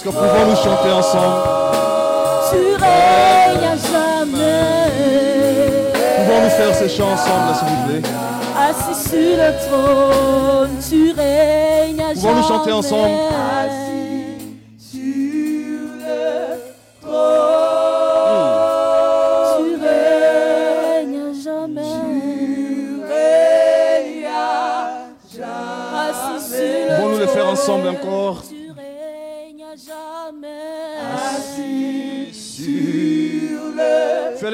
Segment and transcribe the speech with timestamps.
[0.00, 1.42] Est-ce que pouvons-nous chanter ensemble
[2.50, 4.72] Tu règnes à jamais.
[6.16, 8.10] Pouvons-nous faire ces chants ensemble, s'il vous plaît
[8.58, 12.14] Assis sur le trône, tu règnes à jamais.
[12.14, 13.10] Pouvons-nous chanter ensemble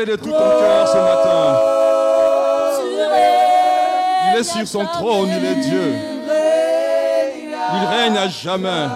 [0.06, 1.58] de tout ton cœur ce matin.
[4.28, 5.94] Il est sur son trône, il est Dieu.
[7.74, 8.86] Il règne à jamais.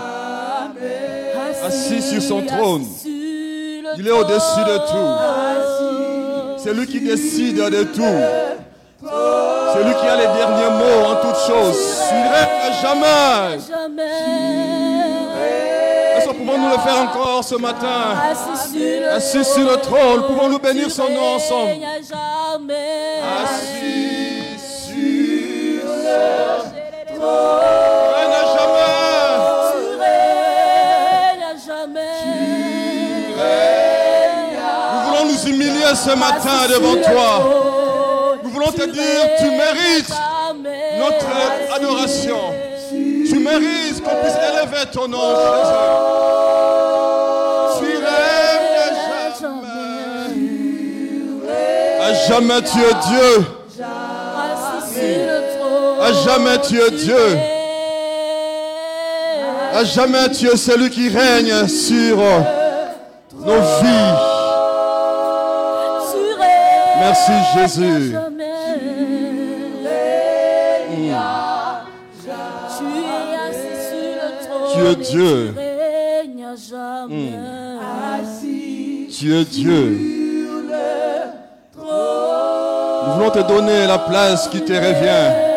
[1.66, 2.86] Assis sur son trône.
[3.04, 6.58] Il est au-dessus de tout.
[6.58, 8.20] C'est lui qui décide de tout.
[9.72, 11.80] C'est lui qui a les derniers mots en toutes choses.
[12.12, 13.58] Il règne à jamais.
[16.70, 18.14] Le faire encore ce matin
[19.12, 21.72] Assis sur le trône, pouvons-nous bénir son nom ensemble?
[23.42, 28.10] Assis sur le trône.
[28.14, 28.36] Règne
[31.42, 32.20] à jamais.
[34.94, 37.30] Nous voulons nous humilier ce matin devant toi.
[38.44, 40.14] Nous voulons te dire, tu mérites
[40.98, 41.26] notre
[41.74, 42.40] adoration.
[42.90, 45.74] Tu mérites qu'on puisse élever ton nom, Jésus?
[47.78, 49.80] Tu à jamais.
[52.00, 53.30] À jamais tu es Dieu.
[56.00, 57.38] À jamais tu es Dieu.
[59.74, 62.16] À jamais tu es celui qui règne sur
[63.38, 64.14] nos vies.
[66.98, 68.16] Merci Jésus.
[74.80, 75.54] Tu es Dieu.
[79.10, 79.98] Tu es Dieu.
[81.76, 85.50] Nous voulons te donner la place qui te revient.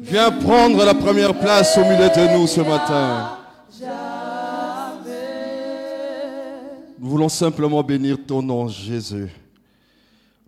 [0.00, 3.38] Viens prendre la première place au milieu de nous ce matin.
[6.98, 9.30] Nous voulons simplement bénir ton nom, Jésus.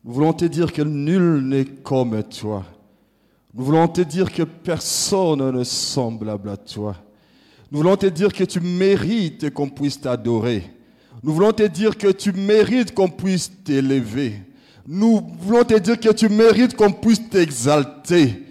[0.04, 2.64] Nous voulons te dire que nul n'est comme toi.
[3.54, 6.96] Nous voulons te dire que personne ne semblable à toi.
[7.76, 10.62] Nous voulons te dire que tu mérites qu'on puisse t'adorer.
[11.22, 14.40] Nous voulons te dire que tu mérites qu'on puisse t'élever.
[14.88, 18.45] Nous voulons te dire que tu mérites qu'on puisse t'exalter.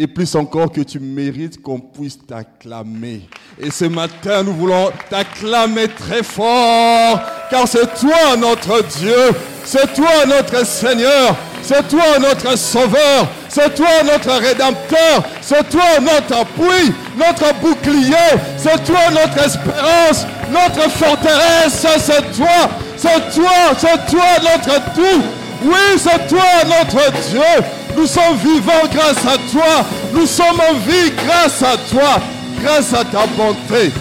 [0.00, 3.22] Et plus encore que tu mérites qu'on puisse t'acclamer.
[3.58, 7.20] Et ce matin, nous voulons t'acclamer très fort,
[7.50, 9.32] car c'est toi notre Dieu,
[9.64, 16.42] c'est toi notre Seigneur, c'est toi notre Sauveur, c'est toi notre Rédempteur, c'est toi notre
[16.42, 24.28] appui, notre bouclier, c'est toi notre espérance, notre forteresse, c'est toi, c'est toi, c'est toi
[24.44, 25.22] notre tout.
[25.64, 27.64] Oui, c'est toi notre Dieu.
[27.96, 29.86] Nous sommes vivants grâce à toi.
[30.12, 32.20] Nous sommes en vie grâce à toi.
[32.62, 33.92] Grâce à ta bonté.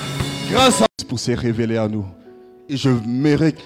[0.52, 2.06] Grâce à pour se révéler à nous.
[2.70, 3.58] Et je mérite,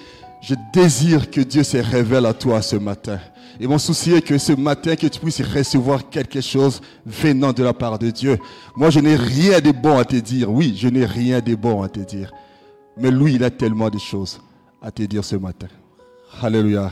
[0.42, 3.18] je désire que Dieu se révèle à toi ce matin.
[3.60, 7.62] Et mon souci est que ce matin, que tu puisses recevoir quelque chose venant de
[7.62, 8.38] la part de Dieu.
[8.76, 10.50] Moi, je n'ai rien de bon à te dire.
[10.50, 12.32] Oui, je n'ai rien de bon à te dire.
[12.96, 14.40] Mais lui, il a tellement de choses
[14.80, 15.68] à te dire ce matin.
[16.40, 16.90] Alléluia.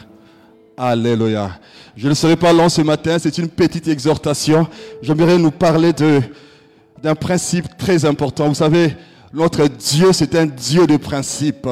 [0.82, 1.50] Alléluia.
[1.94, 4.66] Je ne serai pas long ce matin, c'est une petite exhortation.
[5.02, 8.48] J'aimerais nous parler d'un principe très important.
[8.48, 8.96] Vous savez,
[9.30, 11.68] notre Dieu, c'est un Dieu de principes.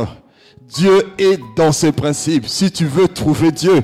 [0.61, 2.47] Dieu est dans ses principes.
[2.49, 3.83] Si tu veux trouver Dieu,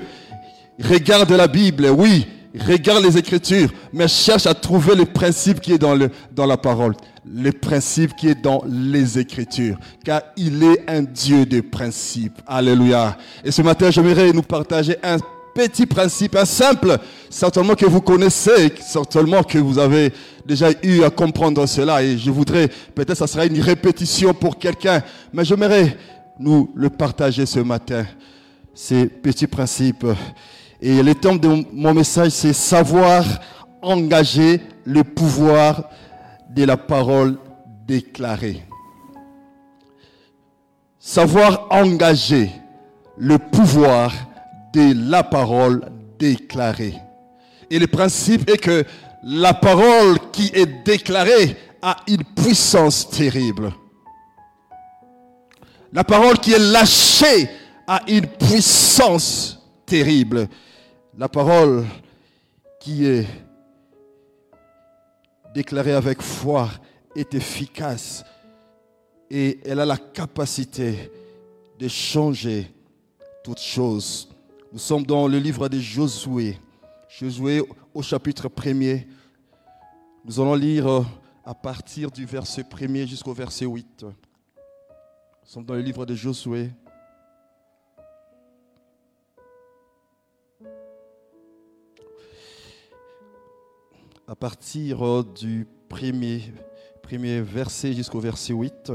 [0.79, 2.27] regarde la Bible, oui,
[2.59, 6.56] regarde les Écritures, mais cherche à trouver le principe qui est dans, le, dans la
[6.56, 6.94] parole,
[7.26, 12.41] le principe qui est dans les Écritures, car il est un Dieu de principes.
[12.47, 13.16] Alléluia.
[13.44, 15.16] Et ce matin, j'aimerais nous partager un
[15.54, 16.98] petit principe, un simple,
[17.31, 20.12] certainement que vous connaissez, certainement que vous avez
[20.44, 25.02] déjà eu à comprendre cela, et je voudrais, peut-être ça sera une répétition pour quelqu'un,
[25.32, 25.96] mais j'aimerais
[26.38, 28.05] nous le partager ce matin,
[28.75, 30.06] ces petits principes.
[30.86, 33.25] Et le thème de mon message, c'est savoir
[33.81, 35.88] engager le pouvoir
[36.50, 37.38] de la parole
[37.86, 38.62] déclarée.
[40.98, 42.50] Savoir engager
[43.16, 44.12] le pouvoir
[44.75, 46.96] de la parole déclarée.
[47.70, 48.84] Et le principe est que
[49.22, 53.72] la parole qui est déclarée a une puissance terrible.
[55.94, 57.48] La parole qui est lâchée
[57.86, 60.46] a une puissance terrible.
[61.16, 61.87] La parole
[62.81, 63.26] qui est
[65.55, 66.69] déclarée avec foi
[67.14, 68.25] est efficace.
[69.31, 71.12] Et elle a la capacité
[71.78, 72.69] de changer
[73.44, 74.28] toutes choses.
[74.72, 76.58] Nous sommes dans le livre de Josué.
[77.08, 77.62] Josué
[77.94, 79.06] au chapitre 1er.
[80.25, 81.02] Nous allons lire euh,
[81.44, 84.02] à partir du verset 1er jusqu'au verset 8.
[84.02, 84.12] Nous
[85.44, 86.70] sommes dans le livre de Josué.
[94.26, 96.41] À partir euh, du premier,
[97.43, 98.91] verset jusqu'au verset 8,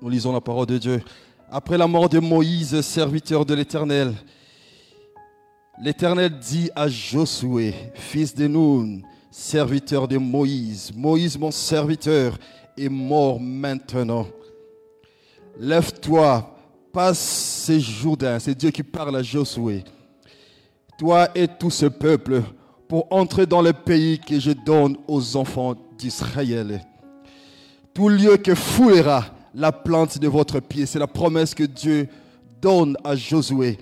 [0.00, 1.02] nous lisons la parole de Dieu.
[1.50, 4.14] Après la mort de Moïse, serviteur de l'Éternel,
[5.82, 12.38] l'Éternel dit à Josué, fils de Nun, serviteur de Moïse, Moïse mon serviteur
[12.78, 14.28] est mort maintenant.
[15.58, 16.48] Lève-toi,
[16.92, 19.82] passe ces Jourdain, c'est Dieu qui parle à Josué,
[20.96, 22.40] toi et tout ce peuple,
[22.92, 26.84] pour entrer dans le pays que je donne aux enfants d'Israël.
[27.94, 32.06] Tout lieu que fouillera la plante de votre pied, c'est la promesse que Dieu
[32.60, 33.78] donne à Josué.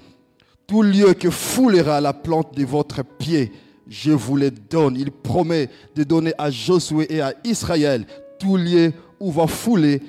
[0.64, 3.50] Tout lieu que foulera la plante de votre pied,
[3.88, 4.94] je vous le donne.
[4.96, 8.06] Il promet de donner à Josué et à Israël
[8.38, 10.02] tout lieu où va fouler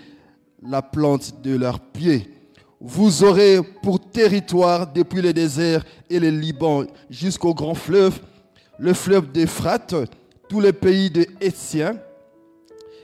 [0.62, 2.30] la plante de leurs pieds.
[2.80, 8.20] Vous aurez pour territoire depuis le désert et le Liban jusqu'au grand fleuve,
[8.82, 9.94] le fleuve d'Ephrate,
[10.50, 11.98] tous les pays de Étiens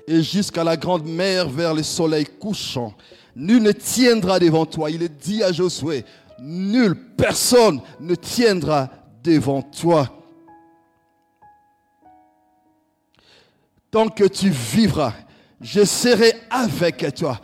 [0.08, 2.96] et jusqu'à la grande mer vers le soleil couchant.
[3.36, 4.90] Nul ne tiendra devant toi.
[4.90, 6.04] Il est dit à Josué,
[6.40, 8.90] nul, personne ne tiendra
[9.24, 10.10] devant toi.
[13.92, 15.14] Tant que tu vivras,
[15.62, 17.40] je serai avec toi.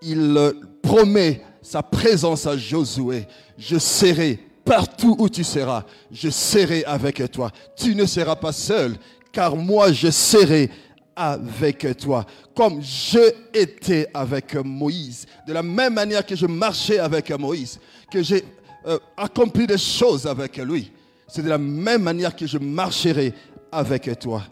[0.00, 3.26] Il promet sa présence à Josué.
[3.58, 5.84] Je serai partout où tu seras.
[6.10, 7.50] Je serai avec toi.
[7.76, 8.96] Tu ne seras pas seul,
[9.32, 10.70] car moi je serai
[11.16, 12.24] avec toi,
[12.54, 15.26] comme je étais avec Moïse.
[15.46, 17.78] De la même manière que je marchais avec Moïse,
[18.10, 18.44] que j'ai
[18.86, 20.90] euh, accompli des choses avec lui,
[21.28, 23.32] c'est de la même manière que je marcherai
[23.70, 24.42] avec toi.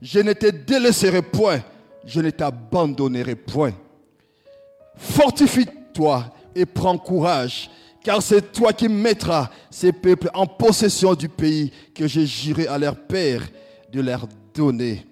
[0.00, 1.60] Je ne te délaisserai point,
[2.04, 3.72] je ne t'abandonnerai point.
[4.96, 7.70] Fortifie-toi et prends courage,
[8.06, 12.78] car c'est toi qui mettras ces peuples en possession du pays que j'ai juré à
[12.78, 13.42] leur père
[13.92, 15.04] de leur donner.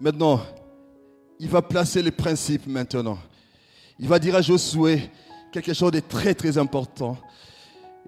[0.00, 0.40] Maintenant,
[1.38, 3.18] il va placer les principes maintenant.
[4.00, 5.08] Il va dire à Josué
[5.52, 7.16] quelque chose de très très important.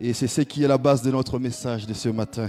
[0.01, 2.49] Et c'est ce qui est la base de notre message de ce matin.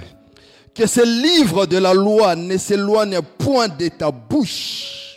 [0.74, 5.09] Que ce livre de la loi ne s'éloigne point de ta bouche.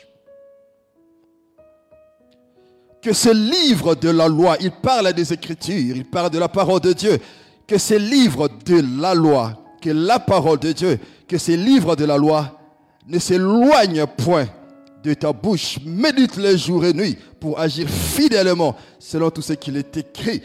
[3.03, 6.81] Que ce livre de la loi, il parle des Écritures, il parle de la parole
[6.81, 7.19] de Dieu.
[7.67, 12.05] Que ce livre de la loi, que la parole de Dieu, que ce livre de
[12.05, 12.59] la loi
[13.09, 14.47] ne s'éloigne point
[15.03, 15.79] de ta bouche.
[15.85, 20.43] Médite les jours et nuits pour agir fidèlement selon tout ce qu'il est écrit.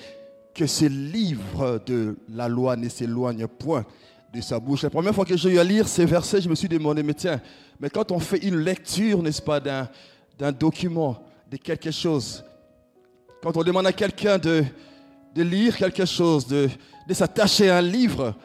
[0.54, 3.86] Que ce livre de la loi ne s'éloigne point
[4.34, 4.82] de sa bouche.
[4.84, 7.14] La première fois que j'ai eu à lire ces versets, je me suis demandé, mais
[7.14, 7.40] tiens,
[7.80, 11.18] mais quand on fait une lecture, n'est-ce pas, d'un, document,
[11.50, 12.44] de quelque chose,
[13.42, 14.64] quand on demande à quelqu'un de,
[15.36, 16.70] lire quelque chose, de,
[17.08, 18.36] de s'attacher à un livre,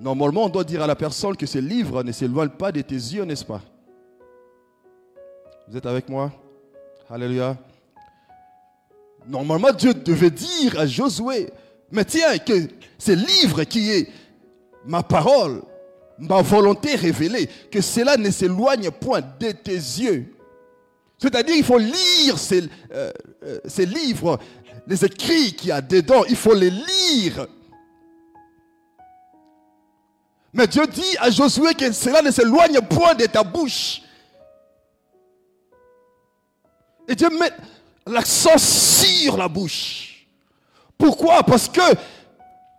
[0.00, 2.94] Normalement, on doit dire à la personne que ce livre ne s'éloigne pas de tes
[2.94, 3.60] yeux, n'est-ce pas?
[5.68, 6.32] Vous êtes avec moi?
[7.08, 7.56] Alléluia.
[9.28, 11.50] Normalement, Dieu devait dire à Josué,
[11.90, 14.08] mais tiens, que ce livre qui est
[14.84, 15.62] ma parole,
[16.18, 20.34] ma volonté révélée, que cela ne s'éloigne point de tes yeux.
[21.22, 23.10] C'est-à-dire, il faut lire ces, euh,
[23.44, 24.38] euh, ces livres,
[24.86, 27.46] les écrits qu'il y a dedans, il faut les lire
[30.52, 34.02] mais Dieu dit à Josué que cela ne s'éloigne point de ta bouche.
[37.08, 37.50] Et Dieu met
[38.06, 40.26] l'accent sur la bouche.
[40.98, 41.42] Pourquoi?
[41.42, 41.80] Parce que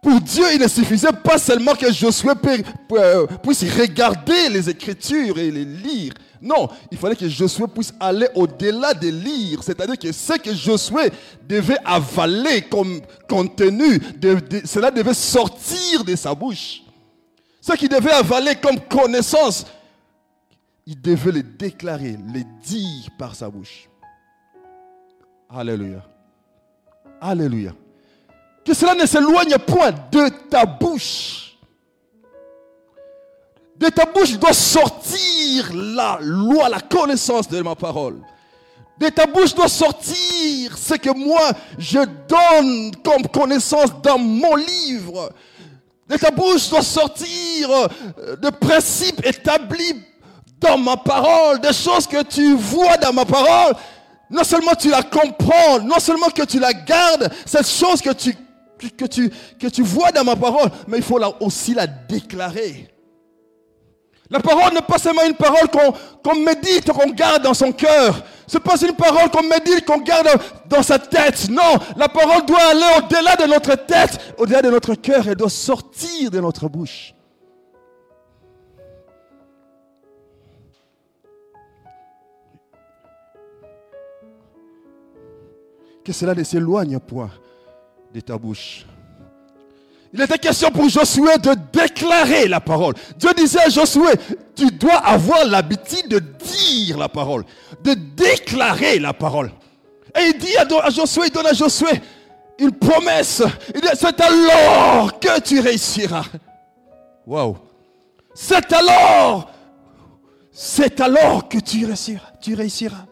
[0.01, 2.33] pour Dieu, il ne suffisait pas seulement que Josué
[2.91, 6.13] euh, puisse regarder les Écritures et les lire.
[6.43, 9.63] Non, il fallait que Josué puisse aller au-delà de lire.
[9.63, 11.09] C'est-à-dire que ce que Josué
[11.47, 13.97] devait avaler comme contenu,
[14.65, 16.83] cela devait sortir de sa bouche.
[17.61, 19.65] Ce qu'il devait avaler comme connaissance,
[20.85, 23.87] il devait le déclarer, le dire par sa bouche.
[25.49, 26.03] Alléluia.
[27.21, 27.71] Alléluia.
[28.65, 31.52] Que cela ne s'éloigne point de ta bouche.
[33.83, 38.21] De ta bouche doit sortir la loi, la connaissance de ma parole.
[38.97, 45.33] De ta bouche doit sortir ce que moi je donne comme connaissance dans mon livre.
[46.07, 50.01] De ta bouche doit sortir euh, de principes établis
[50.61, 53.73] dans ma parole, des choses que tu vois dans ma parole.
[54.29, 58.33] Non seulement tu la comprends, non seulement que tu la gardes, cette chose que tu,
[58.97, 62.92] que tu, que tu vois dans ma parole, mais il faut aussi la déclarer.
[64.29, 65.67] La parole n'est pas seulement une parole
[66.23, 68.23] qu'on médite, qu'on garde dans son cœur.
[68.47, 70.27] Ce n'est pas une parole qu'on médite, qu'on garde
[70.65, 71.49] dans sa tête.
[71.49, 75.27] Non, la parole doit aller au-delà de notre tête, au-delà de notre cœur.
[75.27, 77.13] Elle doit sortir de notre bouche.
[86.03, 87.29] Que cela ne s'éloigne point
[88.13, 88.85] de ta bouche.
[90.13, 92.93] Il était question pour Josué de déclarer la parole.
[93.17, 94.11] Dieu disait à Josué,
[94.55, 97.43] tu dois avoir l'habitude de dire la parole,
[97.83, 99.51] de déclarer la parole.
[100.15, 101.89] Et il dit à Josué, il donne à Josué
[102.59, 103.41] une promesse.
[103.73, 106.25] Il dit, c'est alors que tu réussiras.
[107.25, 107.57] Waouh.
[108.35, 109.49] C'est alors,
[110.51, 112.31] c'est alors que tu réussiras.
[112.39, 113.05] Tu réussiras.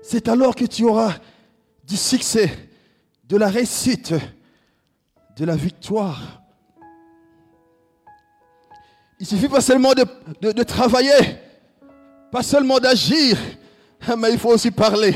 [0.00, 1.14] C'est alors que tu auras
[1.84, 2.67] du succès
[3.28, 4.14] de la réussite,
[5.36, 6.40] de la victoire.
[9.20, 11.36] Il suffit pas seulement de, travailler,
[12.30, 13.36] pas seulement d'agir,
[14.16, 15.14] mais il faut aussi parler.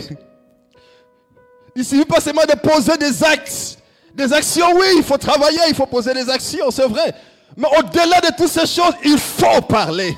[1.75, 3.79] Il suffit pas seulement de poser des actes.
[4.15, 7.15] Des actions, oui, il faut travailler, il faut poser des actions, c'est vrai.
[7.57, 10.15] Mais au-delà de toutes ces choses, il faut parler.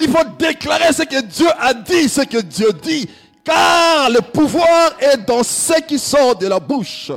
[0.00, 3.08] Il faut déclarer ce que Dieu a dit, ce que Dieu dit.
[3.44, 7.12] Car le pouvoir est dans ce qui sort de la bouche.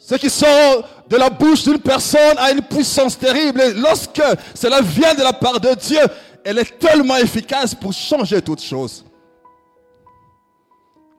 [0.00, 3.60] Ce qui sort de la bouche d'une personne a une puissance terrible.
[3.60, 4.22] Et lorsque
[4.54, 6.00] cela vient de la part de Dieu,
[6.42, 9.04] elle est tellement efficace pour changer toutes choses.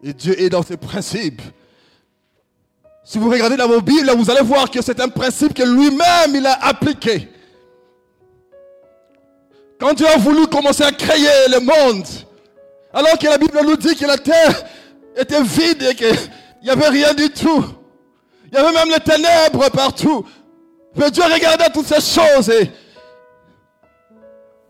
[0.04, 1.44] Et Dieu est dans ses principes.
[3.04, 6.36] Si vous regardez dans vos Bibles, vous allez voir que c'est un principe que lui-même
[6.36, 7.30] il a appliqué.
[9.80, 12.08] Quand Dieu a voulu commencer à créer le monde,
[12.94, 14.64] alors que la Bible nous dit que la terre
[15.16, 16.18] était vide et qu'il
[16.64, 17.64] n'y avait rien du tout.
[18.52, 20.26] Il y avait même les ténèbres partout.
[20.96, 22.70] Mais Dieu regardait toutes ces choses et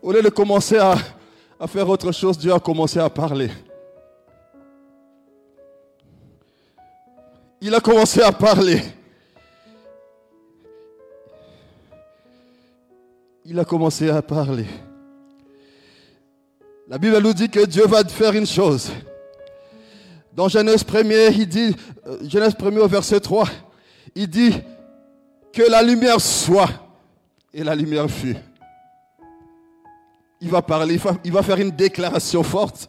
[0.02, 0.96] au lieu de commencer à,
[1.68, 3.50] faire autre chose, Dieu a commencé à parler.
[7.60, 8.82] Il a commencé à parler.
[13.44, 14.66] Il a commencé à parler.
[16.88, 18.90] La Bible nous dit que Dieu va faire une chose.
[20.32, 23.46] Dans Genèse 1er, il dit, euh, Genèse 1er au verset 3,
[24.14, 24.54] il dit
[25.52, 26.68] que la lumière soit.
[27.54, 28.36] Et la lumière fut.
[30.40, 32.88] Il va parler, il va faire une déclaration forte.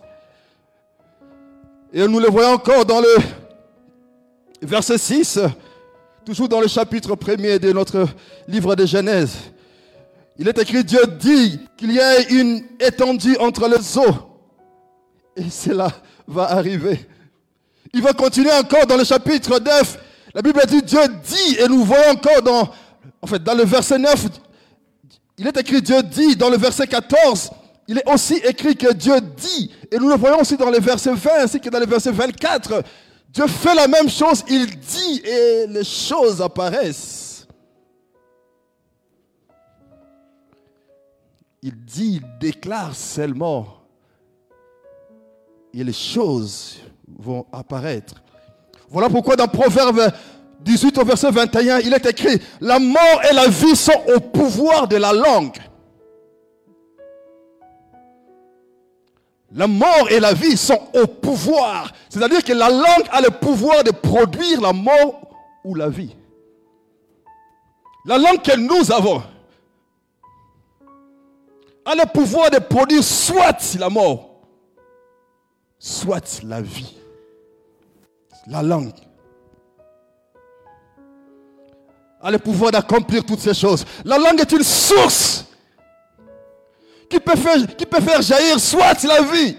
[1.91, 3.15] Et nous le voyons encore dans le
[4.61, 5.39] verset 6,
[6.25, 8.07] toujours dans le chapitre 1er de notre
[8.47, 9.35] livre de Genèse.
[10.39, 14.15] Il est écrit, Dieu dit qu'il y ait une étendue entre les eaux.
[15.35, 15.91] Et cela
[16.27, 17.07] va arriver.
[17.93, 19.99] Il va continuer encore dans le chapitre 9.
[20.33, 22.69] La Bible dit, Dieu dit, et nous voyons encore dans,
[23.21, 24.27] en fait, dans le verset 9,
[25.37, 27.51] il est écrit Dieu dit, dans le verset 14,
[27.87, 31.13] il est aussi écrit que Dieu dit, et nous le voyons aussi dans le verset
[31.13, 32.83] 20 ainsi que dans le verset 24.
[33.29, 37.47] Dieu fait la même chose, il dit et les choses apparaissent.
[41.61, 43.83] Il dit, il déclare seulement
[45.73, 48.15] et les choses vont apparaître.
[48.89, 50.11] Voilà pourquoi dans Proverbe
[50.63, 54.87] 18 au verset 21, il est écrit, la mort et la vie sont au pouvoir
[54.87, 55.57] de la langue.
[59.51, 61.91] La mort et la vie sont au pouvoir.
[62.09, 65.29] C'est-à-dire que la langue a le pouvoir de produire la mort
[65.63, 66.15] ou la vie.
[68.05, 69.21] La langue que nous avons
[71.85, 74.29] a le pouvoir de produire soit la mort,
[75.77, 77.02] soit la vie
[78.47, 78.93] la langue
[82.21, 83.83] a le pouvoir d'accomplir toutes ces choses.
[84.05, 85.45] La langue est une source
[87.09, 89.57] qui peut faire, jaillir soit la vie.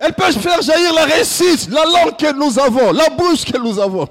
[0.00, 3.78] Elle peut faire jaillir la réussite, la langue que nous avons, la bouche que nous
[3.78, 4.08] avons.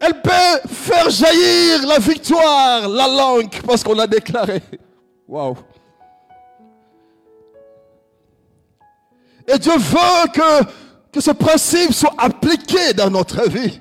[0.00, 4.62] Elle peut faire jaillir la victoire, la langue, parce qu'on a déclaré.
[5.26, 5.56] Waouh.
[9.48, 10.64] Et Dieu veut que,
[11.10, 13.80] que ce principe soit appliqué dans notre vie.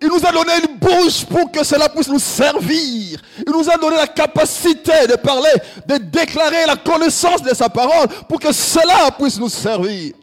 [0.00, 3.20] Il nous a donné une bouche pour que cela puisse nous servir.
[3.44, 5.50] Il nous a donné la capacité de parler,
[5.86, 10.14] de déclarer la connaissance de sa parole pour que cela puisse nous servir.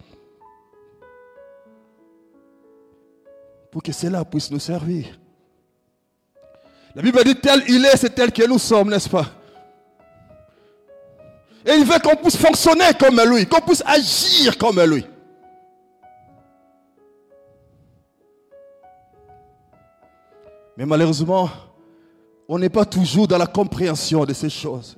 [3.70, 5.20] Pour que cela puisse nous servir.
[6.96, 9.25] La Bible dit tel il est, c'est tel que nous sommes, n'est-ce pas?
[11.68, 15.06] Et il veut qu'on puisse fonctionner comme lui, qu'on puisse agir comme lui.
[20.78, 21.50] Mais malheureusement,
[22.48, 24.96] on n'est pas toujours dans la compréhension de ces choses.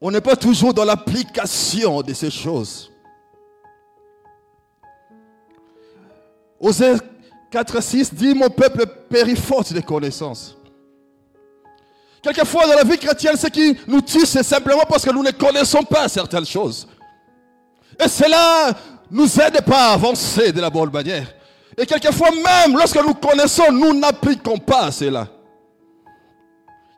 [0.00, 2.90] On n'est pas toujours dans l'application de ces choses.
[6.58, 6.94] Osée
[7.52, 10.57] 4, 6 dit, mon peuple périt faute de connaissances.
[12.22, 15.30] Quelquefois dans la vie chrétienne, ce qui nous tue, c'est simplement parce que nous ne
[15.30, 16.86] connaissons pas certaines choses.
[18.02, 18.72] Et cela
[19.10, 21.32] nous aide pas à avancer de la bonne manière.
[21.76, 25.28] Et quelquefois même, lorsque nous connaissons, nous n'appliquons pas cela.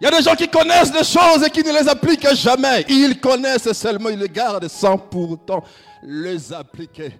[0.00, 2.86] Il y a des gens qui connaissent des choses et qui ne les appliquent jamais.
[2.88, 5.62] Ils connaissent seulement, ils les gardent sans pourtant
[6.02, 7.12] les appliquer.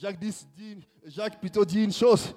[0.00, 0.32] Jacques, dit,
[1.40, 2.32] plutôt dit une chose.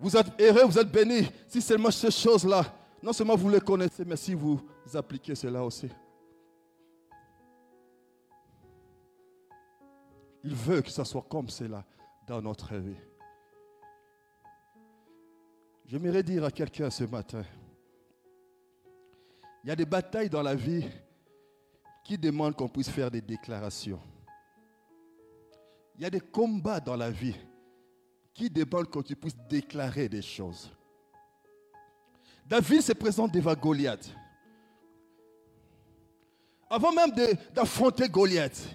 [0.00, 2.64] Vous êtes heureux, vous êtes bénis si seulement ces choses-là,
[3.06, 4.60] non seulement vous les connaissez, mais si vous
[4.92, 5.88] appliquez cela aussi.
[10.42, 11.84] Il veut que ça soit comme cela
[12.26, 12.98] dans notre vie.
[15.84, 17.44] J'aimerais dire à quelqu'un ce matin,
[19.62, 20.84] il y a des batailles dans la vie
[22.02, 24.00] qui demandent qu'on puisse faire des déclarations.
[25.94, 27.36] Il y a des combats dans la vie
[28.34, 30.75] qui demandent qu'on puisse déclarer des choses.
[32.48, 34.08] David se présente devant Goliath.
[36.70, 37.12] Avant même
[37.52, 38.68] d'affronter Goliath,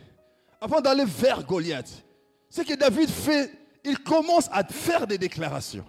[0.60, 2.04] avant d'aller vers Goliath,
[2.50, 3.52] ce que David fait,
[3.84, 5.86] il commence à faire des déclarations.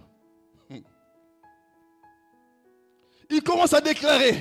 [3.30, 4.34] Il commence à déclarer.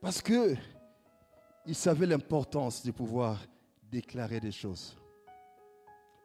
[0.00, 0.56] Parce que
[1.66, 3.38] il savait l'importance de pouvoir
[3.92, 4.96] déclarer des choses.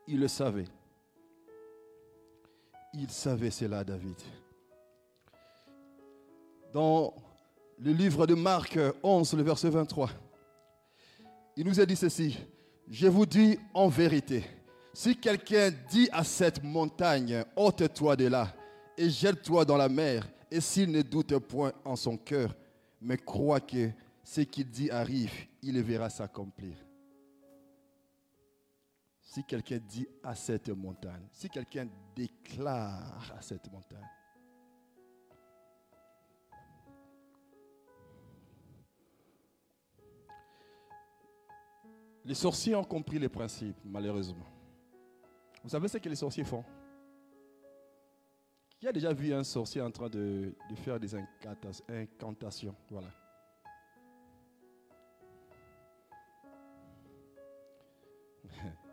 [0.07, 0.69] Il le savait.
[2.93, 4.15] Il savait cela, David.
[6.71, 7.13] Dans
[7.77, 10.09] le livre de Marc 11, le verset 23,
[11.57, 12.39] il nous a dit ceci.
[12.87, 14.45] Je vous dis en vérité,
[14.93, 18.53] si quelqu'un dit à cette montagne, ôte-toi de là
[18.97, 22.55] et jette-toi dans la mer, et s'il ne doute point en son cœur,
[23.01, 23.89] mais croit que
[24.23, 26.86] ce qu'il dit arrive, il le verra s'accomplir.
[29.37, 34.09] Si quelqu'un dit à cette montagne, si quelqu'un déclare à cette montagne,
[42.25, 44.47] Les sorciers ont compris les principes, malheureusement.
[45.63, 46.65] Vous savez ce que les sorciers font?
[48.79, 51.13] Qui a déjà vu un sorcier en train de, faire des
[51.87, 52.75] incantations?
[52.89, 53.09] Voilà.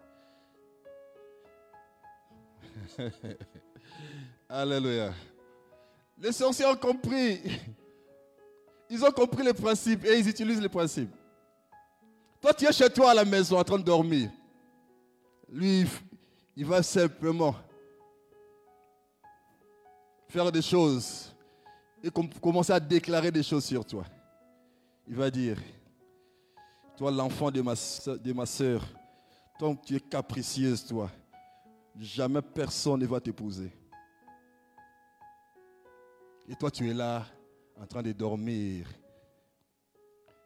[4.48, 5.12] Alléluia.
[6.18, 7.40] Les sorciers ont compris.
[8.88, 11.10] Ils ont compris les principes et ils utilisent les principes.
[12.40, 14.30] Toi, tu es chez toi à la maison en train de dormir.
[15.50, 15.86] Lui,
[16.56, 17.54] il va simplement
[20.28, 21.34] faire des choses
[22.02, 24.04] et commencer à déclarer des choses sur toi.
[25.08, 25.56] Il va dire,
[26.96, 28.82] toi l'enfant de ma, de ma soeur,
[29.58, 31.10] toi tu es capricieuse, toi,
[31.98, 33.72] jamais personne ne va t'épouser.
[36.48, 37.26] Et toi tu es là
[37.80, 38.88] en train de dormir.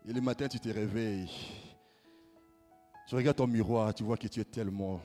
[0.07, 1.31] Et le matin tu te réveilles.
[3.09, 5.01] Tu regardes ton miroir, tu vois que tu es tellement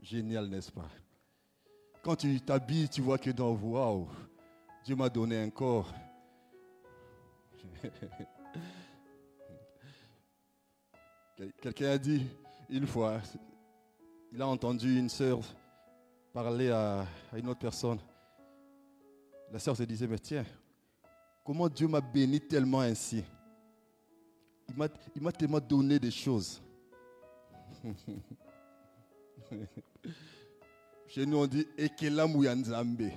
[0.00, 0.88] génial, n'est-ce pas?
[2.02, 4.08] Quand tu t'habilles, tu vois que dans waouh,
[4.84, 5.92] Dieu m'a donné un corps.
[11.62, 12.26] Quelqu'un a dit
[12.68, 13.20] une fois,
[14.32, 15.40] il a entendu une sœur
[16.32, 17.04] parler à,
[17.36, 17.98] une autre personne.
[19.50, 20.46] La sœur se disait, mais tiens,
[21.44, 23.24] comment Dieu m'a béni tellement ainsi?
[24.68, 26.62] Il m'a tellement donné des choses.
[31.08, 33.10] Chez nous, on dit Ekela Muyanzambe.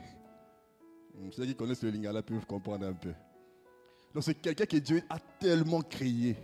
[1.32, 3.14] Ceux qui connaissent le lingala peuvent comprendre un peu.
[4.16, 6.36] Donc, c'est quelqu'un que Dieu a tellement créé.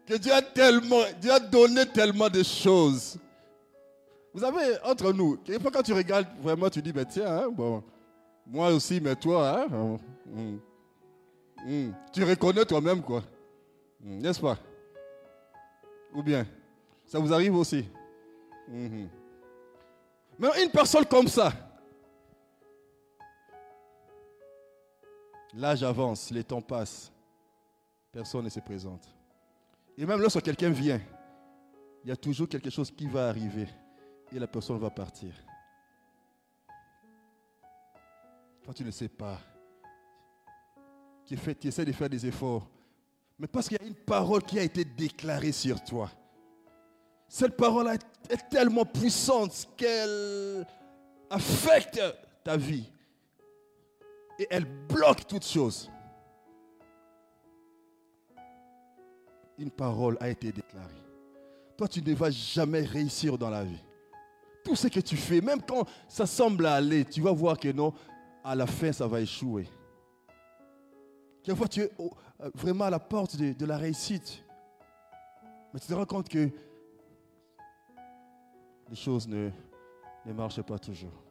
[0.07, 3.19] que Dieu a tellement, Dieu a donné tellement de choses.
[4.33, 5.39] Vous savez, entre nous,
[5.73, 7.83] quand tu regardes vraiment, tu dis, ben tiens, hein, bon,
[8.47, 9.99] moi aussi, mais toi, hein?
[10.27, 10.61] Hum,
[11.65, 11.95] hum.
[12.13, 13.23] tu reconnais toi-même, quoi.
[14.05, 14.59] Hum, n'est-ce pas?
[16.15, 16.47] Ou bien
[17.07, 17.85] Ça vous arrive aussi?
[18.69, 21.53] Mais une personne comme ça,
[25.57, 27.13] L'âge avance, les temps passent.
[28.15, 29.09] Personne ne se présente.
[29.99, 31.01] Et même lorsque quelqu'un vient,
[32.05, 33.67] il y a toujours quelque chose qui va arriver
[34.31, 35.35] et la personne va partir.
[38.65, 39.41] Quand tu ne sais pas,
[41.27, 42.71] tu, fais, essaies de faire des efforts,
[43.37, 46.09] mais parce qu'il y a une parole qui a été déclarée sur toi.
[47.27, 47.89] Cette parole
[48.31, 50.65] est tellement puissante qu'elle
[51.31, 52.01] affecte
[52.45, 52.89] ta vie
[54.39, 55.91] et elle bloque toute chose.
[59.59, 61.05] Une parole a été déclarée.
[61.77, 63.83] Toi, tu ne vas jamais réussir dans la vie.
[64.65, 67.93] Tout ce que tu fais, même quand ça semble aller, tu vas voir que non,
[68.43, 69.69] à la fin, ça va échouer.
[71.43, 74.43] Quelquefois, tu es euh, vraiment à la porte de, la réussite.
[75.73, 76.49] Mais tu te rends compte que
[78.89, 79.51] les choses ne,
[80.25, 81.23] ne marchent pas toujours.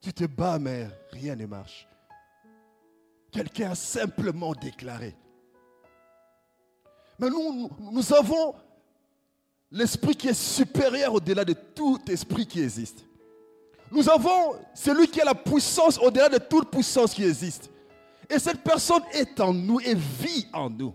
[0.00, 1.88] Tu te bats, mais rien ne marche.
[3.30, 5.14] Quelqu'un a simplement déclaré.
[7.18, 8.54] Mais nous, nous avons
[9.70, 13.04] l'esprit qui est supérieur au-delà de tout esprit qui existe.
[13.90, 17.70] Nous avons celui qui a la puissance au-delà de toute puissance qui existe.
[18.28, 20.94] Et cette personne est en nous et vit en nous.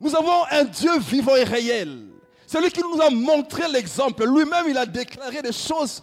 [0.00, 2.08] Nous avons un Dieu vivant et réel.
[2.46, 4.24] Celui qui nous a montré l'exemple.
[4.24, 6.02] Lui-même, il a déclaré des choses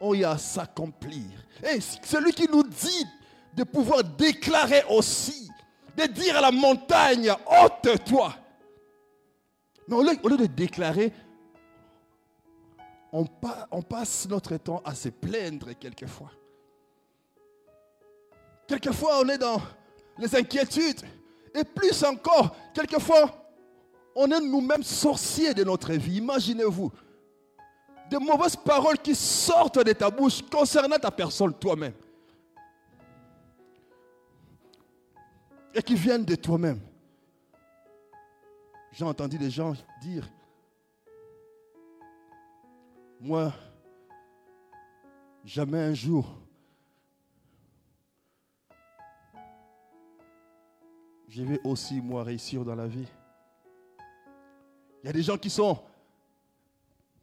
[0.00, 1.26] ont eu à s'accomplir.
[1.62, 3.06] Et celui qui nous dit
[3.54, 5.50] de pouvoir déclarer aussi,
[5.96, 7.32] de dire à la montagne,
[7.64, 8.34] ôte-toi.
[9.88, 11.12] Mais au lieu, de déclarer,
[13.12, 13.26] on,
[13.70, 16.30] on passe notre temps à se plaindre quelquefois.
[18.68, 19.60] Quelquefois, on est dans
[20.18, 21.00] les inquiétudes.
[21.54, 23.52] Et plus encore, quelquefois,
[24.14, 26.18] on est nous-mêmes sorciers de notre vie.
[26.18, 26.92] Imaginez-vous,
[28.10, 31.94] de mauvaises paroles qui sortent de ta bouche concernant ta personne toi-même.
[35.74, 36.80] Et qui viennent de toi-même.
[38.92, 40.28] J'ai entendu des gens dire,
[43.20, 43.52] moi,
[45.44, 46.26] jamais un jour,
[51.28, 53.06] je vais aussi, moi, réussir dans la vie.
[55.02, 55.78] Il y a des gens qui sont,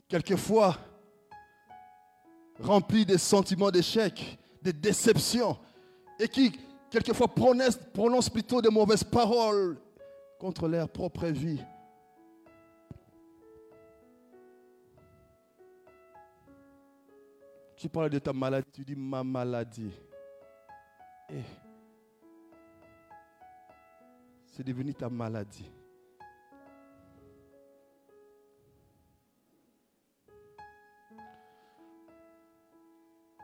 [0.08, 0.78] quelquefois,
[2.60, 5.58] remplis de sentiments d'échec, de déception,
[6.18, 6.58] et qui,
[6.90, 9.78] quelquefois, prononcent plutôt de mauvaises paroles
[10.40, 11.62] contre leur propre vie.
[17.76, 19.92] Tu parles de ta maladie, tu dis ma maladie.
[21.30, 21.44] Et
[24.46, 25.70] c'est devenu ta maladie.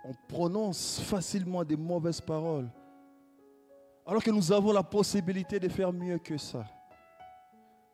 [0.06, 2.70] On prononce facilement des mauvaises paroles,
[4.06, 6.66] alors que nous avons la possibilité de faire mieux que ça.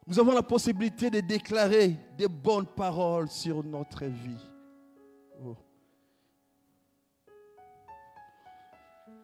[0.07, 4.43] Nous avons la possibilité de déclarer des bonnes paroles sur notre vie.
[5.43, 5.55] Oh.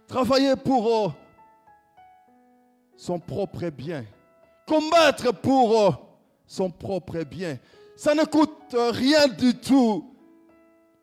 [0.08, 1.14] Travailler pour
[2.96, 4.06] son propre bien.
[4.68, 6.08] Combattre pour
[6.46, 7.58] son propre bien.
[7.96, 10.14] Ça ne coûte rien du tout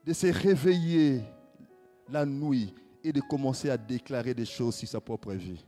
[0.05, 1.23] de se réveiller
[2.09, 5.65] la nuit et de commencer à déclarer des choses sur sa propre vie.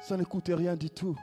[0.00, 1.16] Ça ne coûte rien du tout.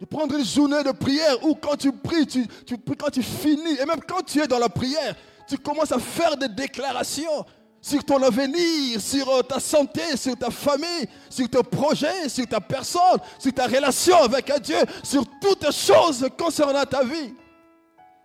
[0.00, 3.22] de prendre une journée de prière où quand tu pries, tu, tu pries quand tu
[3.22, 5.14] finis, et même quand tu es dans la prière,
[5.48, 7.46] tu commences à faire des déclarations
[7.80, 12.60] sur ton avenir, sur euh, ta santé, sur ta famille, sur tes projets, sur ta
[12.60, 17.34] personne, sur ta relation avec Dieu, sur toutes choses concernant ta vie.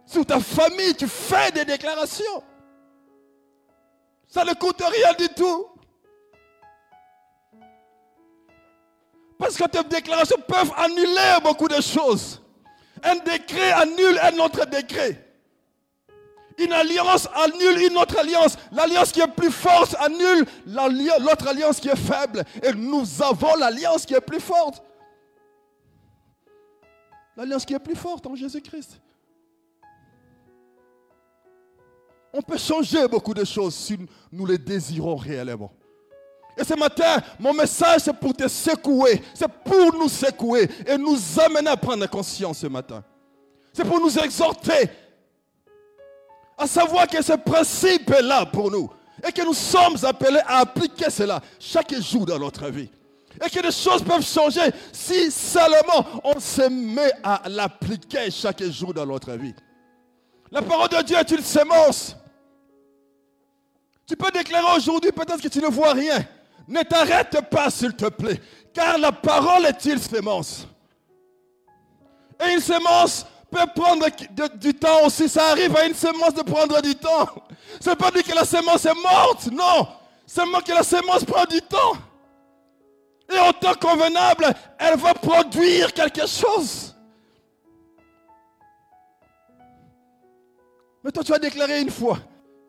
[0.05, 2.43] Sur ta famille, tu fais des déclarations.
[4.27, 5.67] Ça ne coûte rien du tout.
[9.39, 12.41] Parce que tes déclarations peuvent annuler beaucoup de choses.
[13.02, 15.25] Un décret annule un autre décret.
[16.58, 18.58] Une alliance annule une autre alliance.
[18.73, 22.43] L'alliance qui est plus forte annule l'autre alliance qui est faible.
[22.62, 24.84] Et nous avons l'alliance qui est plus forte.
[27.38, 28.99] L'alliance qui est plus forte en Jésus-Christ.
[32.34, 33.97] On peut changer beaucoup de choses si
[34.34, 35.71] nous les désirons réellement.
[36.59, 39.21] Et ce matin, mon message, c'est pour te secouer.
[39.33, 43.01] C'est pour nous secouer et nous amener à prendre conscience ce matin.
[43.71, 44.89] C'est pour nous exhorter
[46.57, 48.89] à savoir que ce principe est là pour nous.
[49.25, 52.89] Et que nous sommes appelés à appliquer cela chaque jour dans notre vie.
[53.45, 58.93] Et que les choses peuvent changer si seulement on se met à l'appliquer chaque jour
[58.93, 59.53] dans notre vie.
[60.51, 62.17] La parole de Dieu est une sémence.
[64.05, 66.25] Tu peux déclarer aujourd'hui, peut-être que tu ne vois rien.
[66.69, 68.39] Ne t'arrête pas, s'il te plaît,
[68.71, 70.67] car la parole est une sémence.
[72.39, 74.05] Et une sémence peut prendre
[74.55, 75.27] du temps aussi.
[75.27, 77.27] Ça arrive à une sémence de prendre du temps.
[77.82, 79.88] Ce n'est pas dire que la sémence est morte, non.
[80.27, 81.93] Seulement que la sémence prend du temps.
[83.34, 86.95] Et en temps convenable, elle va produire quelque chose.
[91.03, 92.19] Mais toi, tu as déclaré une fois,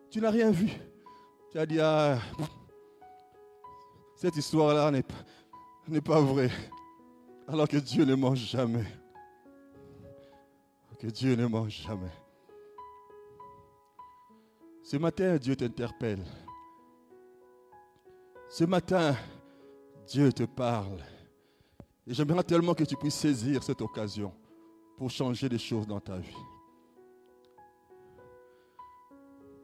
[0.09, 0.71] tu n'as rien vu.
[1.51, 2.17] Tu as dit, ah,
[4.21, 6.51] cette histoire-là n'est pas, pas vraie.
[7.47, 8.85] Alors que Dieu ne mange jamais.
[10.99, 12.11] Que Dieu ne mange jamais.
[14.83, 16.23] Ce matin, Dieu t'interpelle.
[18.47, 19.15] Ce matin,
[20.05, 21.01] Dieu te parle.
[22.05, 24.31] Et j'aimerais tellement que tu puisses saisir cette occasion
[24.97, 26.45] pour changer des choses dans ta vie.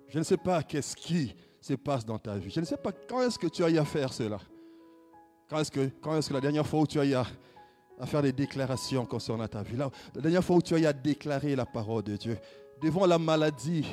[0.08, 1.36] Je ne sais pas qu'est-ce qui
[1.68, 2.50] se passe dans ta vie.
[2.50, 4.40] Je ne sais pas quand est-ce que tu as eu à faire cela.
[5.50, 7.26] Quand est-ce que, quand est-ce que la dernière fois où tu as eu à,
[8.06, 9.90] faire des déclarations concernant ta vie, la
[10.22, 12.38] dernière fois où tu as eu à déclarer la parole de Dieu,
[12.82, 13.86] devant la maladie,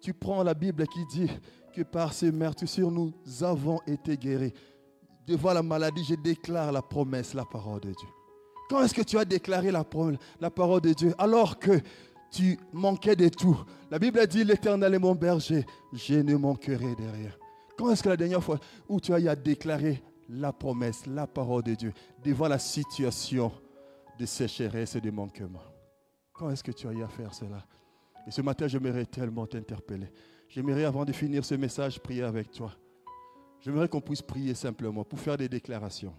[0.00, 1.30] tu prends la Bible qui dit
[1.74, 4.52] que par ces meurtrissures, nous avons été guéris.
[5.26, 8.08] Devant la maladie, je déclare la promesse, la parole de Dieu.
[8.68, 9.84] Quand est-ce que tu as déclaré la,
[10.40, 11.14] la parole de Dieu?
[11.18, 11.80] Alors que
[12.30, 13.58] tu manquais de tout
[13.90, 17.30] La Bible dit, l'Éternel est mon berger, je ne manquerai de rien.
[17.76, 21.74] Quand est-ce que la dernière fois où tu as déclarer la promesse, la parole de
[21.74, 21.92] Dieu,
[22.24, 23.52] devant la situation
[24.18, 25.62] de sécheresse et de manquement?
[26.32, 27.64] Quand est-ce que tu as eu à faire cela?
[28.26, 30.12] Et ce matin, j'aimerais tellement t'interpeller.
[30.48, 32.72] J'aimerais, avant de finir ce message, prier avec toi.
[33.60, 36.14] J'aimerais qu'on puisse prier simplement pour faire des déclarations.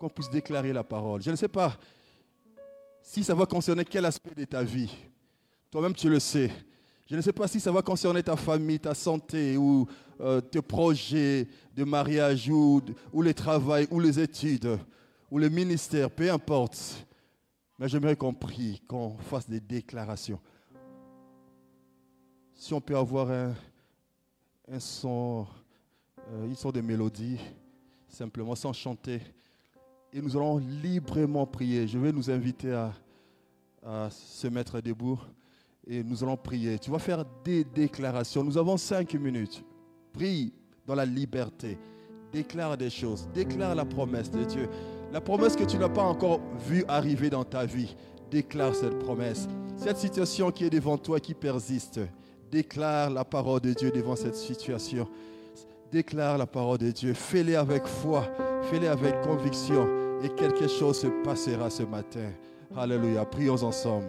[0.00, 1.22] Qu'on puisse déclarer la parole.
[1.22, 1.76] Je ne sais pas
[3.02, 4.92] si ça va concerner quel aspect de ta vie.
[5.70, 6.50] Toi-même, tu le sais.
[7.06, 9.86] Je ne sais pas si ça va concerner ta famille, ta santé, ou
[10.20, 12.82] euh, tes projets de mariage, ou,
[13.14, 14.78] le travail, ou les études,
[15.30, 17.06] ou le ministère, peu importe.
[17.78, 20.40] Mais j'aimerais qu'on prie, qu'on fasse des déclarations.
[22.54, 23.54] Si on peut avoir un,
[24.78, 25.46] son,
[26.30, 27.38] euh, une sorte de mélodie,
[28.08, 29.22] simplement sans chanter,
[30.18, 31.86] et nous allons librement prier.
[31.86, 32.92] Je vais nous inviter à,
[33.86, 35.20] à se mettre debout
[35.86, 36.76] et nous allons prier.
[36.78, 38.42] Tu vas faire des déclarations.
[38.42, 39.62] Nous avons cinq minutes.
[40.12, 40.52] Prie
[40.84, 41.78] dans la liberté.
[42.32, 43.28] Déclare des choses.
[43.32, 44.68] Déclare la promesse de Dieu.
[45.12, 47.94] La promesse que tu n'as pas encore vue arriver dans ta vie.
[48.28, 49.46] Déclare cette promesse.
[49.76, 52.00] Cette situation qui est devant toi, qui persiste.
[52.50, 55.08] Déclare la parole de Dieu devant cette situation.
[55.92, 57.14] Déclare la parole de Dieu.
[57.14, 58.24] Fais-le avec foi.
[58.64, 60.07] Fais-le avec conviction.
[60.22, 62.32] Et quelque chose se passera ce matin.
[62.76, 63.24] Alléluia.
[63.24, 64.08] Prions ensemble.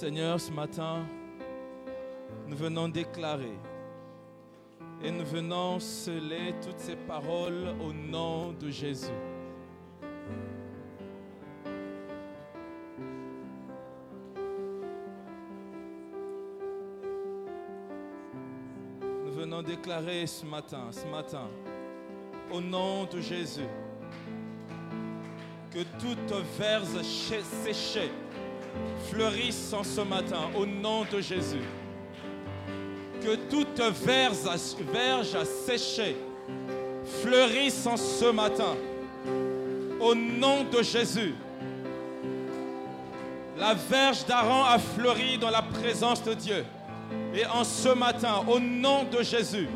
[0.00, 1.06] Seigneur, ce matin,
[2.46, 3.56] nous venons déclarer
[5.02, 9.08] et nous venons sceller toutes ces paroles au nom de Jésus.
[19.24, 21.48] Nous venons déclarer ce matin, ce matin,
[22.52, 23.68] au nom de Jésus,
[25.70, 28.10] que toute verse ché- séchée
[29.10, 31.64] fleurisse en ce matin, au nom de Jésus.
[33.22, 36.16] Que toute verge séchée
[37.22, 38.76] fleurisse en ce matin,
[40.00, 41.34] au nom de Jésus.
[43.58, 46.64] La verge d'Aaron a fleuri dans la présence de Dieu.
[47.34, 49.68] Et en ce matin, au nom de Jésus,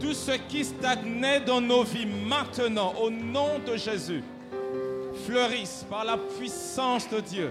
[0.00, 4.22] tout ce qui stagnait dans nos vies maintenant, au nom de Jésus,
[5.26, 7.50] fleurissent par la puissance de Dieu.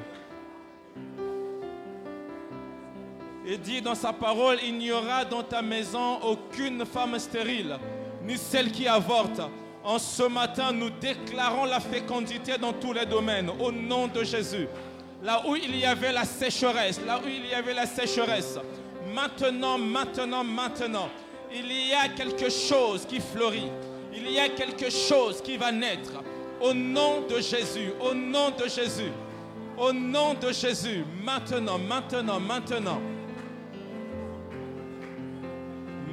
[3.45, 7.77] Et dit dans sa parole, il n'y aura dans ta maison aucune femme stérile,
[8.23, 9.41] ni celle qui avorte.
[9.83, 14.67] En ce matin, nous déclarons la fécondité dans tous les domaines, au nom de Jésus.
[15.21, 18.57] Là où il y avait la sécheresse, là où il y avait la sécheresse,
[19.13, 21.09] maintenant, maintenant, maintenant,
[21.53, 23.69] il y a quelque chose qui fleurit.
[24.15, 26.13] Il y a quelque chose qui va naître.
[26.61, 29.11] Au nom de Jésus, au nom de Jésus,
[29.77, 33.01] au nom de Jésus, maintenant, maintenant, maintenant.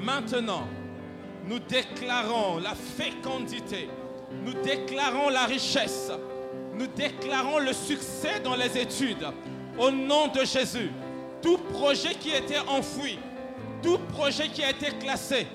[0.03, 0.67] Maintenant,
[1.47, 3.89] nous déclarons la fécondité,
[4.45, 6.11] nous déclarons la richesse,
[6.75, 9.27] nous déclarons le succès dans les études.
[9.79, 10.91] Au nom de Jésus,
[11.43, 13.19] tout projet qui était enfoui,
[13.83, 15.47] tout projet qui a été classé,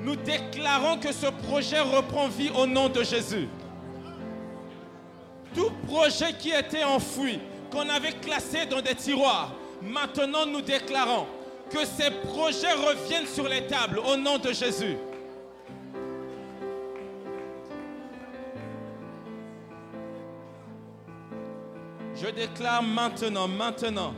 [0.00, 3.48] nous déclarons que ce projet reprend vie au nom de Jésus.
[5.54, 7.40] Tout projet qui était enfoui,
[7.72, 11.26] qu'on avait classé dans des tiroirs, maintenant nous déclarons
[11.70, 14.96] que ces projets reviennent sur les tables au nom de Jésus.
[22.20, 24.14] Je déclare maintenant, maintenant,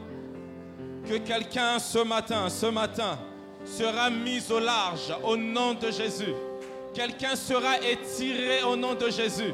[1.06, 3.18] que quelqu'un ce matin, ce matin,
[3.64, 6.32] sera mis au large au nom de Jésus.
[6.94, 9.52] Quelqu'un sera étiré au nom de Jésus.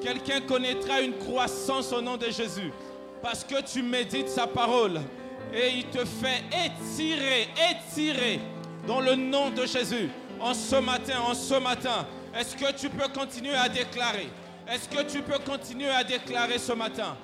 [0.00, 2.72] Quelqu'un connaîtra une croissance au nom de Jésus.
[3.22, 5.00] Parce que tu médites sa parole
[5.52, 8.40] et il te fait étirer, étirer
[8.86, 10.08] dans le nom de Jésus.
[10.38, 12.06] En ce matin, en ce matin,
[12.38, 14.28] est-ce que tu peux continuer à déclarer?
[14.68, 17.16] Est-ce que tu peux continuer à déclarer ce matin?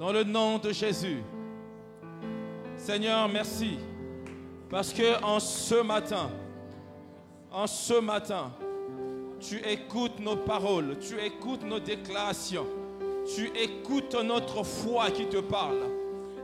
[0.00, 1.22] Dans le nom de Jésus.
[2.76, 3.78] Seigneur, merci.
[4.68, 6.30] Parce que en ce matin,
[7.52, 8.50] en ce matin,
[9.40, 12.66] tu écoutes nos paroles, tu écoutes nos déclarations,
[13.34, 15.82] tu écoutes notre foi qui te parle.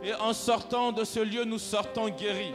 [0.03, 2.53] Et en sortant de ce lieu, nous sortons guéris.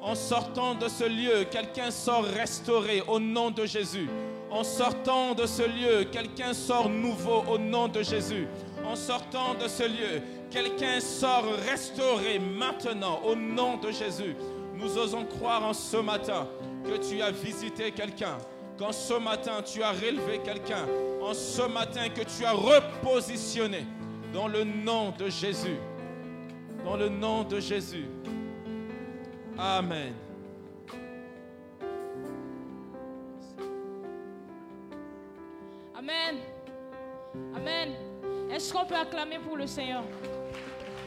[0.00, 4.08] En sortant de ce lieu, quelqu'un sort restauré au nom de Jésus.
[4.50, 8.48] En sortant de ce lieu, quelqu'un sort nouveau au nom de Jésus.
[8.84, 14.34] En sortant de ce lieu, quelqu'un sort restauré maintenant au nom de Jésus.
[14.74, 16.48] Nous osons croire en ce matin
[16.84, 18.38] que tu as visité quelqu'un,
[18.78, 20.86] qu'en ce matin tu as relevé quelqu'un,
[21.22, 23.84] en ce matin que tu as repositionné
[24.32, 25.78] dans le nom de Jésus.
[26.84, 28.06] Dans le nom de Jésus.
[29.58, 30.14] Amen.
[35.94, 36.36] Amen.
[37.54, 37.90] Amen.
[38.50, 40.02] Est-ce qu'on peut acclamer pour le Seigneur?